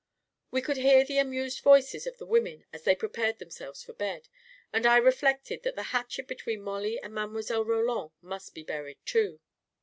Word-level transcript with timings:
We 0.49 0.63
could 0.63 0.77
hear 0.77 1.05
the 1.05 1.19
amused 1.19 1.61
voices 1.61 2.07
of 2.07 2.17
the 2.17 2.25
women 2.25 2.65
as 2.73 2.81
they 2.85 2.95
prepared 2.95 3.37
themselves 3.37 3.83
for 3.83 3.93
bed, 3.93 4.29
and 4.73 4.87
I 4.87 4.97
re 4.97 5.11
flected 5.11 5.61
that 5.61 5.75
the 5.75 5.83
hatchet 5.93 6.25
between 6.27 6.63
Mollie 6.63 6.99
and 6.99 7.13
Mile. 7.13 7.29
Roland 7.63 8.09
must 8.23 8.55
be 8.55 8.63
buried, 8.63 8.97
too 9.05 9.39